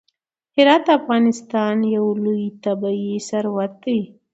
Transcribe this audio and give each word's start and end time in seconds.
هرات 0.55 0.81
د 0.87 0.89
افغانستان 0.99 1.75
یو 1.95 2.05
لوی 2.25 2.45
طبعي 2.63 3.11
ثروت 3.29 3.73
دی. 3.83 3.99